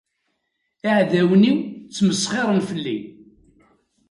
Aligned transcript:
Iɛdawen-iw 0.87 1.57
ttmesxiren 1.85 2.59
fell-i. 2.69 2.97